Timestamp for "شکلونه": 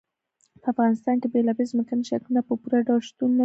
2.11-2.41